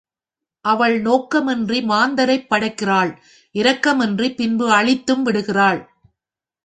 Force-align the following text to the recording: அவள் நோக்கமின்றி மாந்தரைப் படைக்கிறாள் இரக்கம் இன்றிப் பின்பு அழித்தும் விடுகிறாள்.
அவள் 0.65 1.01
நோக்கமின்றி 1.01 1.79
மாந்தரைப் 1.83 2.47
படைக்கிறாள் 2.49 3.11
இரக்கம் 3.55 3.99
இன்றிப் 3.99 4.37
பின்பு 4.37 4.71
அழித்தும் 4.71 5.23
விடுகிறாள். 5.23 5.81